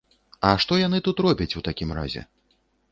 А 0.51 0.53
што 0.65 0.79
яны 0.87 1.03
тут 1.09 1.23
робяць 1.27 1.51
у 1.61 1.65
такім 1.69 1.89
разе? 2.01 2.21